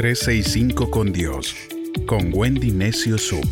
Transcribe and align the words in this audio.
365 0.00 0.90
con 0.90 1.12
Dios, 1.12 1.54
con 2.06 2.30
Wendy 2.32 2.70
Necio 2.70 3.18
Sub. 3.18 3.44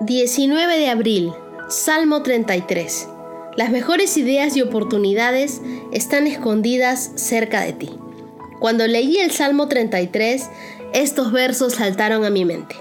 19 0.00 0.78
de 0.78 0.88
abril, 0.88 1.32
Salmo 1.68 2.22
33. 2.22 3.06
Las 3.54 3.68
mejores 3.68 4.16
ideas 4.16 4.56
y 4.56 4.62
oportunidades 4.62 5.60
están 5.92 6.26
escondidas 6.26 7.10
cerca 7.16 7.60
de 7.60 7.74
ti. 7.74 7.90
Cuando 8.60 8.86
leí 8.86 9.18
el 9.18 9.30
Salmo 9.30 9.68
33, 9.68 10.48
estos 10.94 11.32
versos 11.32 11.74
saltaron 11.74 12.24
a 12.24 12.30
mi 12.30 12.46
mente. 12.46 12.76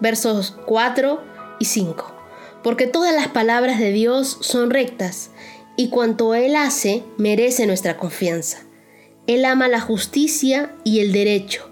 Versos 0.00 0.56
4 0.66 1.22
y 1.60 1.66
5. 1.66 2.12
Porque 2.64 2.88
todas 2.88 3.14
las 3.14 3.28
palabras 3.28 3.78
de 3.78 3.92
Dios 3.92 4.38
son 4.40 4.68
rectas 4.68 5.30
y 5.76 5.90
cuanto 5.90 6.34
Él 6.34 6.56
hace 6.56 7.04
merece 7.18 7.68
nuestra 7.68 7.96
confianza. 7.96 8.64
Él 9.30 9.44
ama 9.44 9.68
la 9.68 9.80
justicia 9.80 10.72
y 10.82 10.98
el 10.98 11.12
derecho. 11.12 11.70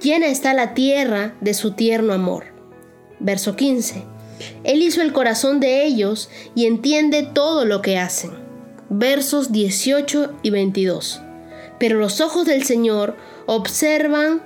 Llena 0.00 0.28
está 0.28 0.54
la 0.54 0.72
tierra 0.72 1.34
de 1.42 1.52
su 1.52 1.72
tierno 1.72 2.14
amor. 2.14 2.44
Verso 3.20 3.56
15. 3.56 4.04
Él 4.64 4.80
hizo 4.80 5.02
el 5.02 5.12
corazón 5.12 5.60
de 5.60 5.84
ellos 5.84 6.30
y 6.54 6.64
entiende 6.64 7.22
todo 7.22 7.66
lo 7.66 7.82
que 7.82 7.98
hacen. 7.98 8.30
Versos 8.88 9.52
18 9.52 10.32
y 10.42 10.48
22. 10.48 11.20
Pero 11.78 11.98
los 11.98 12.22
ojos 12.22 12.46
del 12.46 12.64
Señor 12.64 13.18
observan 13.44 14.40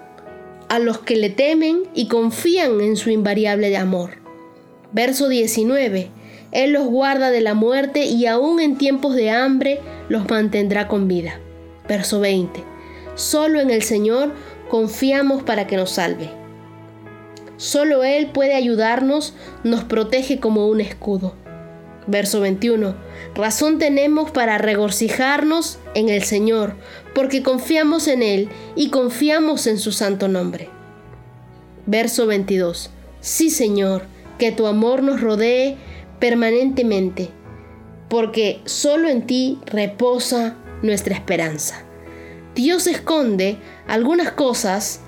a 0.68 0.80
los 0.80 0.98
que 0.98 1.14
le 1.14 1.30
temen 1.30 1.84
y 1.94 2.08
confían 2.08 2.80
en 2.80 2.96
su 2.96 3.10
invariable 3.10 3.76
amor. 3.76 4.14
Verso 4.90 5.28
19. 5.28 6.10
Él 6.50 6.72
los 6.72 6.86
guarda 6.86 7.30
de 7.30 7.40
la 7.40 7.54
muerte 7.54 8.06
y 8.06 8.26
aún 8.26 8.58
en 8.58 8.78
tiempos 8.78 9.14
de 9.14 9.30
hambre 9.30 9.78
los 10.08 10.28
mantendrá 10.28 10.88
con 10.88 11.06
vida. 11.06 11.40
Verso 11.88 12.20
20. 12.20 12.62
Solo 13.14 13.60
en 13.60 13.70
el 13.70 13.82
Señor 13.82 14.32
confiamos 14.68 15.42
para 15.42 15.66
que 15.66 15.76
nos 15.76 15.90
salve. 15.92 16.30
Solo 17.56 18.04
Él 18.04 18.28
puede 18.28 18.54
ayudarnos, 18.54 19.34
nos 19.64 19.82
protege 19.84 20.38
como 20.38 20.68
un 20.68 20.80
escudo. 20.80 21.34
Verso 22.06 22.40
21. 22.40 22.94
Razón 23.34 23.78
tenemos 23.78 24.30
para 24.30 24.58
regocijarnos 24.58 25.78
en 25.94 26.08
el 26.08 26.22
Señor, 26.22 26.74
porque 27.14 27.42
confiamos 27.42 28.06
en 28.06 28.22
Él 28.22 28.48
y 28.76 28.90
confiamos 28.90 29.66
en 29.66 29.78
su 29.78 29.92
santo 29.92 30.28
nombre. 30.28 30.70
Verso 31.86 32.26
22. 32.26 32.90
Sí, 33.20 33.50
Señor, 33.50 34.02
que 34.38 34.52
tu 34.52 34.66
amor 34.66 35.02
nos 35.02 35.20
rodee 35.20 35.76
permanentemente, 36.20 37.30
porque 38.08 38.60
solo 38.64 39.08
en 39.08 39.26
ti 39.26 39.58
reposa 39.66 40.56
nuestra 40.82 41.14
esperanza. 41.14 41.82
Dios 42.54 42.86
esconde 42.86 43.58
algunas 43.86 44.32
cosas 44.32 45.00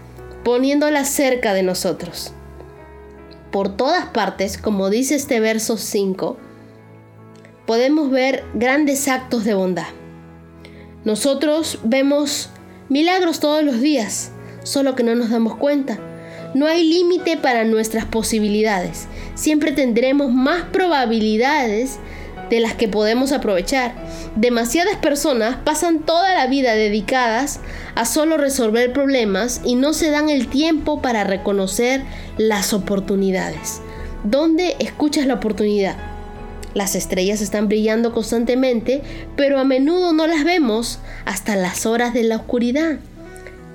poniéndolas 0.44 1.08
cerca 1.08 1.52
de 1.54 1.62
nosotros. 1.62 2.32
Por 3.50 3.76
todas 3.76 4.06
partes, 4.06 4.58
como 4.58 4.91
dice 4.91 5.16
este 5.16 5.41
verso 5.41 5.76
5, 5.76 6.36
podemos 7.66 8.10
ver 8.10 8.44
grandes 8.54 9.08
actos 9.08 9.44
de 9.44 9.54
bondad. 9.54 9.88
Nosotros 11.04 11.78
vemos 11.82 12.50
milagros 12.88 13.41
todos 13.41 13.64
los 13.64 13.80
días, 13.80 14.32
solo 14.62 14.94
que 14.94 15.02
no 15.02 15.14
nos 15.14 15.30
damos 15.30 15.56
cuenta. 15.56 15.98
No 16.54 16.66
hay 16.66 16.84
límite 16.84 17.36
para 17.36 17.64
nuestras 17.64 18.04
posibilidades. 18.04 19.06
Siempre 19.34 19.72
tendremos 19.72 20.32
más 20.32 20.64
probabilidades 20.64 21.98
de 22.51 22.61
las 22.61 22.75
que 22.75 22.89
podemos 22.89 23.33
aprovechar. 23.33 23.95
Demasiadas 24.37 24.97
personas 24.97 25.56
pasan 25.65 26.01
toda 26.01 26.34
la 26.34 26.47
vida 26.48 26.75
dedicadas 26.75 27.61
a 27.95 28.05
solo 28.05 28.37
resolver 28.37 28.93
problemas 28.93 29.62
y 29.65 29.77
no 29.77 29.95
se 29.95 30.11
dan 30.11 30.29
el 30.29 30.48
tiempo 30.48 31.01
para 31.01 31.25
reconocer 31.25 32.03
las 32.37 32.75
oportunidades. 32.75 33.81
¿Dónde 34.25 34.77
escuchas 34.81 35.27
la 35.27 35.34
oportunidad? 35.34 35.97
Las 36.75 36.94
estrellas 36.94 37.41
están 37.41 37.69
brillando 37.69 38.12
constantemente, 38.12 39.03
pero 39.37 39.59
a 39.59 39.65
menudo 39.65 40.12
no 40.12 40.27
las 40.27 40.44
vemos 40.44 40.99
hasta 41.25 41.56
las 41.56 41.87
horas 41.87 42.15
de 42.15 42.25
la 42.25 42.37
oscuridad. 42.37 42.99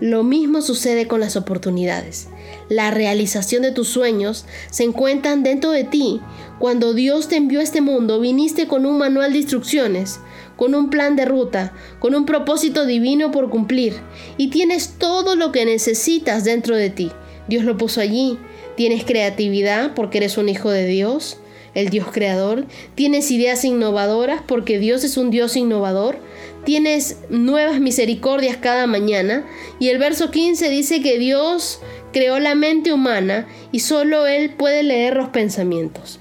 Lo 0.01 0.23
mismo 0.23 0.61
sucede 0.61 1.07
con 1.07 1.22
las 1.22 1.38
oportunidades. 1.38 2.28
La 2.67 2.91
realización 2.91 3.61
de 3.61 3.72
tus 3.72 3.88
sueños 3.88 4.45
se 4.69 4.83
encuentran 4.83 5.41
dentro 5.41 5.72
de 5.72 5.85
ti. 5.85 6.19
Cuando 6.59 6.94
Dios 6.94 7.29
te 7.29 7.38
envió 7.38 7.61
a 7.61 7.63
este 7.63 7.79
mundo, 7.79 8.19
viniste 8.19 8.67
con 8.67 8.85
un 8.85 8.97
manual 8.97 9.31
de 9.31 9.39
instrucciones, 9.39 10.19
con 10.57 10.75
un 10.75 10.89
plan 10.89 11.16
de 11.16 11.25
ruta, 11.25 11.73
con 12.00 12.13
un 12.13 12.25
propósito 12.25 12.85
divino 12.85 13.31
por 13.31 13.50
cumplir, 13.50 13.94
y 14.38 14.50
tienes 14.50 14.95
todo 14.97 15.35
lo 15.35 15.51
que 15.51 15.66
necesitas 15.66 16.44
dentro 16.44 16.75
de 16.75 16.89
ti. 16.89 17.11
Dios 17.47 17.63
lo 17.63 17.78
puso 17.78 18.01
allí. 18.01 18.38
Tienes 18.75 19.05
creatividad 19.05 19.94
porque 19.94 20.17
eres 20.17 20.38
un 20.38 20.50
hijo 20.50 20.69
de 20.69 20.85
Dios 20.85 21.38
el 21.75 21.89
Dios 21.89 22.07
creador, 22.11 22.66
tienes 22.95 23.29
ideas 23.29 23.63
innovadoras 23.66 24.41
porque 24.47 24.79
Dios 24.79 25.03
es 25.03 25.17
un 25.17 25.29
Dios 25.29 25.57
innovador, 25.57 26.17
tienes 26.66 27.18
nuevas 27.30 27.80
misericordias 27.80 28.58
cada 28.58 28.88
mañana 28.88 29.46
y 29.80 29.90
el 29.90 29.98
verso 29.98 30.31
15 30.31 30.70
dice 30.70 31.02
que 31.02 31.18
Dios 31.18 31.80
creó 32.12 32.40
la 32.40 32.56
mente 32.56 32.92
humana 32.92 33.48
y 33.72 33.80
solo 33.80 34.28
Él 34.28 34.50
puede 34.50 34.84
leer 34.84 35.16
los 35.16 35.30
pensamientos. 35.30 36.20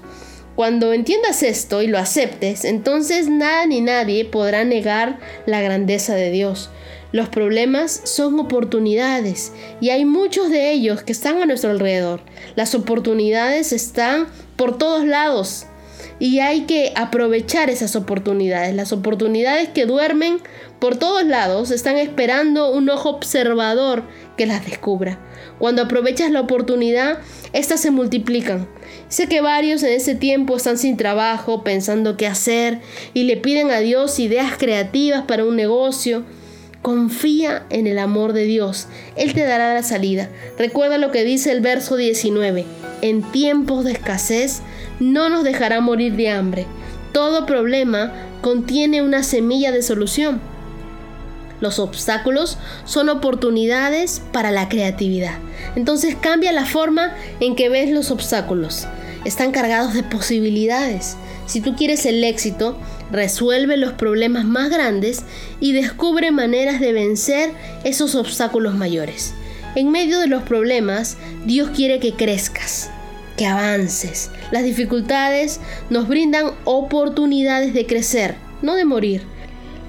Cuando 0.55 0.93
entiendas 0.93 1.43
esto 1.43 1.81
y 1.81 1.87
lo 1.87 1.97
aceptes, 1.97 2.63
entonces 2.63 3.27
nada 3.27 3.65
ni 3.65 3.81
nadie 3.81 4.23
podrá 4.23 4.63
negar 4.63 5.19
la 5.45 5.61
grandeza 5.61 6.15
de 6.15 6.31
Dios. 6.31 6.69
Los 7.11 7.27
problemas 7.27 8.01
son 8.05 8.39
oportunidades 8.39 9.51
y 9.81 9.89
hay 9.89 10.05
muchos 10.05 10.49
de 10.49 10.71
ellos 10.71 11.03
que 11.03 11.11
están 11.11 11.41
a 11.41 11.45
nuestro 11.45 11.71
alrededor. 11.71 12.21
Las 12.55 12.75
oportunidades 12.75 13.73
están 13.73 14.27
por 14.55 14.77
todos 14.77 15.05
lados 15.05 15.65
y 16.19 16.39
hay 16.39 16.61
que 16.61 16.93
aprovechar 16.95 17.69
esas 17.69 17.95
oportunidades. 17.95 18.75
Las 18.75 18.91
oportunidades 18.91 19.69
que 19.69 19.85
duermen 19.85 20.39
por 20.79 20.97
todos 20.97 21.25
lados 21.25 21.71
están 21.71 21.97
esperando 21.97 22.71
un 22.71 22.89
ojo 22.89 23.09
observador 23.09 24.03
que 24.37 24.45
las 24.45 24.65
descubra. 24.65 25.19
Cuando 25.59 25.83
aprovechas 25.83 26.31
la 26.31 26.41
oportunidad, 26.41 27.19
estas 27.53 27.81
se 27.81 27.91
multiplican. 27.91 28.67
Sé 29.07 29.27
que 29.27 29.41
varios 29.41 29.83
en 29.83 29.93
ese 29.93 30.15
tiempo 30.15 30.57
están 30.57 30.77
sin 30.77 30.97
trabajo, 30.97 31.63
pensando 31.63 32.17
qué 32.17 32.27
hacer 32.27 32.79
y 33.13 33.23
le 33.23 33.37
piden 33.37 33.71
a 33.71 33.79
Dios 33.79 34.19
ideas 34.19 34.53
creativas 34.57 35.23
para 35.23 35.45
un 35.45 35.55
negocio 35.55 36.23
Confía 36.85 37.65
en 37.71 37.87
el 37.87 37.97
amor 37.97 38.33
de 38.33 38.43
Dios. 38.43 38.87
Él 39.15 39.33
te 39.33 39.43
dará 39.43 39.73
la 39.73 39.81
salida. 39.81 40.29
Recuerda 40.59 40.99
lo 40.99 41.11
que 41.11 41.23
dice 41.23 41.51
el 41.51 41.59
verso 41.59 41.95
19. 41.95 42.63
En 43.05 43.21
tiempos 43.21 43.83
de 43.83 43.91
escasez 43.91 44.63
no 44.99 45.29
nos 45.29 45.43
dejará 45.43 45.79
morir 45.79 46.15
de 46.15 46.31
hambre. 46.31 46.65
Todo 47.13 47.45
problema 47.45 48.11
contiene 48.41 49.03
una 49.03 49.21
semilla 49.21 49.71
de 49.71 49.83
solución. 49.83 50.41
Los 51.61 51.77
obstáculos 51.77 52.57
son 52.83 53.09
oportunidades 53.09 54.23
para 54.31 54.49
la 54.49 54.69
creatividad. 54.69 55.37
Entonces 55.75 56.15
cambia 56.19 56.51
la 56.51 56.65
forma 56.65 57.13
en 57.41 57.55
que 57.55 57.69
ves 57.69 57.91
los 57.91 58.09
obstáculos. 58.09 58.87
Están 59.23 59.51
cargados 59.51 59.93
de 59.93 60.01
posibilidades. 60.01 61.15
Si 61.45 61.61
tú 61.61 61.75
quieres 61.75 62.07
el 62.07 62.23
éxito, 62.23 62.75
resuelve 63.11 63.77
los 63.77 63.93
problemas 63.93 64.45
más 64.45 64.71
grandes 64.71 65.25
y 65.59 65.73
descubre 65.73 66.31
maneras 66.31 66.79
de 66.79 66.91
vencer 66.91 67.51
esos 67.83 68.15
obstáculos 68.15 68.73
mayores. 68.73 69.35
En 69.75 69.91
medio 69.91 70.19
de 70.19 70.27
los 70.27 70.41
problemas, 70.41 71.17
Dios 71.45 71.69
quiere 71.69 71.99
que 71.99 72.13
crezcas, 72.13 72.89
que 73.37 73.45
avances. 73.45 74.31
Las 74.51 74.63
dificultades 74.63 75.59
nos 75.89 76.07
brindan 76.07 76.51
oportunidades 76.63 77.73
de 77.73 77.85
crecer, 77.85 78.35
no 78.61 78.75
de 78.75 78.85
morir. 78.85 79.23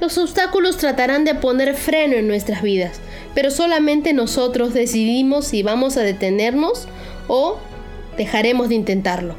Los 0.01 0.19
obstáculos 0.19 0.77
tratarán 0.77 1.25
de 1.25 1.35
poner 1.35 1.75
freno 1.75 2.15
en 2.17 2.29
nuestras 2.29 2.63
vidas, 2.63 3.01
pero 3.35 3.51
solamente 3.51 4.13
nosotros 4.13 4.75
decidimos 4.75 5.47
si 5.47 5.63
vamos 5.63 5.97
a 5.97 6.03
detenernos 6.03 6.87
o 7.29 7.59
dejaremos 8.17 8.69
de 8.69 8.75
intentarlo. 8.75 9.35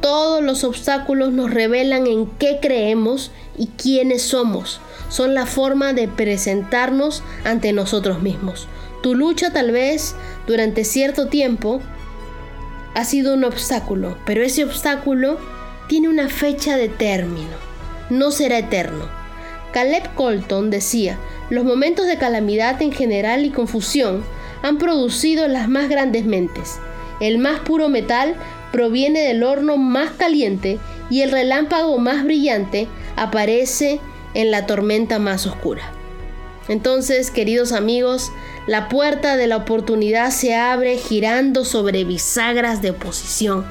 Todos 0.00 0.42
los 0.42 0.64
obstáculos 0.64 1.32
nos 1.32 1.50
revelan 1.50 2.06
en 2.06 2.26
qué 2.26 2.58
creemos 2.60 3.30
y 3.56 3.68
quiénes 3.68 4.20
somos. 4.20 4.80
Son 5.08 5.32
la 5.32 5.46
forma 5.46 5.94
de 5.94 6.08
presentarnos 6.08 7.22
ante 7.44 7.72
nosotros 7.72 8.20
mismos. 8.20 8.68
Tu 9.02 9.14
lucha 9.14 9.50
tal 9.50 9.70
vez 9.70 10.14
durante 10.46 10.84
cierto 10.84 11.28
tiempo 11.28 11.80
ha 12.94 13.04
sido 13.04 13.34
un 13.34 13.44
obstáculo, 13.44 14.16
pero 14.24 14.42
ese 14.42 14.64
obstáculo 14.64 15.38
tiene 15.88 16.08
una 16.08 16.28
fecha 16.28 16.76
de 16.76 16.88
término. 16.88 17.56
No 18.10 18.30
será 18.30 18.58
eterno. 18.58 19.08
Caleb 19.72 20.14
Colton 20.14 20.70
decía, 20.70 21.18
los 21.50 21.64
momentos 21.64 22.06
de 22.06 22.16
calamidad 22.16 22.80
en 22.80 22.92
general 22.92 23.44
y 23.44 23.50
confusión 23.50 24.24
han 24.62 24.78
producido 24.78 25.48
las 25.48 25.68
más 25.68 25.88
grandes 25.88 26.24
mentes. 26.24 26.78
El 27.20 27.38
más 27.38 27.60
puro 27.60 27.88
metal 27.88 28.34
proviene 28.72 29.20
del 29.20 29.42
horno 29.42 29.76
más 29.76 30.12
caliente 30.12 30.78
y 31.10 31.20
el 31.22 31.30
relámpago 31.30 31.98
más 31.98 32.24
brillante 32.24 32.88
aparece 33.16 34.00
en 34.34 34.50
la 34.50 34.66
tormenta 34.66 35.18
más 35.18 35.46
oscura. 35.46 35.93
Entonces, 36.68 37.30
queridos 37.30 37.72
amigos, 37.72 38.32
la 38.66 38.88
puerta 38.88 39.36
de 39.36 39.46
la 39.46 39.58
oportunidad 39.58 40.30
se 40.30 40.54
abre 40.54 40.96
girando 40.96 41.64
sobre 41.64 42.04
bisagras 42.04 42.80
de 42.80 42.90
oposición. 42.90 43.64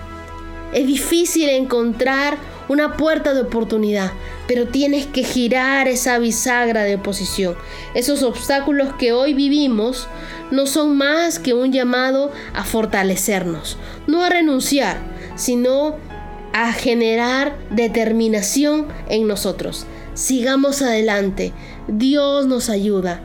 Es 0.74 0.86
difícil 0.86 1.50
encontrar 1.50 2.38
una 2.70 2.96
puerta 2.96 3.34
de 3.34 3.42
oportunidad, 3.42 4.12
pero 4.48 4.68
tienes 4.68 5.06
que 5.08 5.24
girar 5.24 5.88
esa 5.88 6.18
bisagra 6.20 6.84
de 6.84 6.96
oposición. 6.96 7.56
Esos 7.94 8.24
obstáculos 8.24 8.94
que 8.98 9.14
hoy 9.14 9.34
vivimos 9.34 10.08
no 10.52 10.66
son 10.66 10.96
más 10.96 11.40
que 11.40 11.54
un 11.54 11.72
llamado 11.72 12.32
a 12.54 12.64
fortalecernos, 12.64 13.78
no 14.08 14.24
a 14.24 14.30
renunciar, 14.30 14.98
sino 15.36 15.98
a 16.54 16.72
generar 16.74 17.58
determinación 17.72 18.88
en 19.10 19.28
nosotros. 19.28 19.88
Sigamos 20.14 20.82
adelante, 20.82 21.54
Dios 21.88 22.46
nos 22.46 22.70
ayuda, 22.70 23.22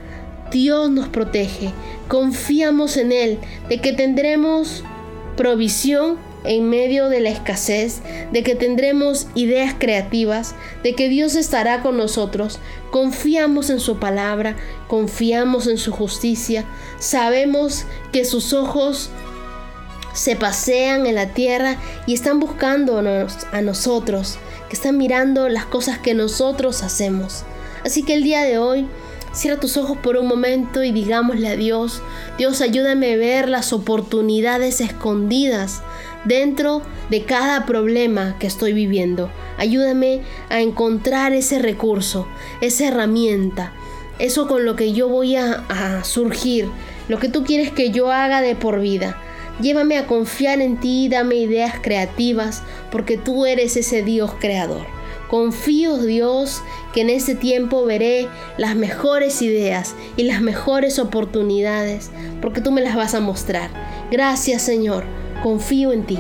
Dios 0.51 0.91
nos 0.91 1.09
protege, 1.09 1.73
confiamos 2.09 2.97
en 2.97 3.13
Él 3.13 3.39
de 3.69 3.81
que 3.81 3.93
tendremos 3.93 4.83
provisión 5.37 6.17
en 6.45 6.71
medio 6.71 7.09
de 7.09 7.21
la 7.21 7.29
escasez, 7.29 8.01
de 8.33 8.43
que 8.43 8.55
tendremos 8.55 9.27
ideas 9.35 9.75
creativas, 9.79 10.55
de 10.83 10.95
que 10.95 11.09
Dios 11.09 11.35
estará 11.35 11.83
con 11.83 11.97
nosotros. 11.97 12.59
Confiamos 12.91 13.71
en 13.71 13.81
su 13.81 13.99
palabra, 13.99 14.57
confiamos 14.87 15.67
en 15.67 15.79
su 15.79 15.93
justicia, 15.93 16.65
sabemos 16.99 17.85
que 18.13 18.25
sus 18.25 18.53
ojos 18.53 19.11
se 20.15 20.37
pasean 20.37 21.07
en 21.07 21.15
la 21.15 21.29
tierra 21.35 21.77
y 22.07 22.15
están 22.15 22.41
buscando 22.41 22.99
a 22.99 23.63
nosotros, 23.63 24.39
que 24.69 24.77
están 24.77 24.97
mirando 24.97 25.49
las 25.49 25.65
cosas 25.67 25.99
que 25.99 26.15
nosotros 26.15 26.83
hacemos. 26.83 27.45
Así 27.85 28.03
que 28.03 28.15
el 28.15 28.23
día 28.23 28.43
de 28.43 28.59
hoy, 28.59 28.87
Cierra 29.33 29.61
tus 29.61 29.77
ojos 29.77 29.99
por 29.99 30.17
un 30.17 30.27
momento 30.27 30.83
y 30.83 30.91
digámosle 30.91 31.49
a 31.49 31.57
Dios, 31.57 32.03
Dios 32.39 32.61
ayúdame 32.61 33.13
a 33.13 33.17
ver 33.17 33.49
las 33.49 33.73
oportunidades 33.73 34.81
escondidas 34.81 35.83
dentro 36.25 36.83
de 37.11 37.25
cada 37.25 37.67
problema 37.67 38.37
que 38.39 38.47
estoy 38.47 38.73
viviendo. 38.73 39.31
Ayúdame 39.59 40.23
a 40.49 40.61
encontrar 40.61 41.35
ese 41.35 41.59
recurso, 41.59 42.27
esa 42.61 42.89
herramienta, 42.89 43.73
eso 44.19 44.49
con 44.49 44.65
lo 44.65 44.77
que 44.77 44.93
yo 44.93 45.09
voy 45.09 45.37
a, 45.37 45.65
a 45.69 46.05
surgir, 46.05 46.69
lo 47.09 47.19
que 47.19 47.29
tú 47.29 47.45
quieres 47.45 47.71
que 47.71 47.91
yo 47.91 48.11
haga 48.11 48.41
de 48.41 48.57
por 48.57 48.81
vida. 48.81 49.21
Llévame 49.61 49.99
a 49.99 50.07
confiar 50.07 50.61
en 50.61 50.79
ti, 50.79 51.09
dame 51.09 51.37
ideas 51.37 51.75
creativas, 51.81 52.63
porque 52.91 53.17
tú 53.19 53.47
eres 53.47 53.77
ese 53.77 54.03
Dios 54.03 54.33
creador. 54.39 54.87
Confío, 55.29 55.99
Dios, 55.99 56.63
que 56.95 57.03
en 57.03 57.11
este 57.11 57.35
tiempo 57.35 57.85
veré 57.85 58.29
las 58.57 58.77
mejores 58.77 59.43
ideas 59.43 59.95
y 60.17 60.23
las 60.23 60.41
mejores 60.41 60.99
oportunidades, 60.99 62.11
porque 62.41 62.63
tú 62.63 62.71
me 62.71 62.81
las 62.81 62.97
vas 62.97 63.15
a 63.15 63.21
mostrar. 63.21 63.71
Gracias, 64.11 64.63
Señor. 64.63 65.05
Confío 65.43 65.93
en 65.93 66.05
ti. 66.05 66.19